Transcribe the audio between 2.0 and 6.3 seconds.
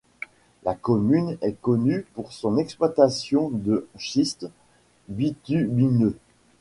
pour son exploitation de schiste bitumineux.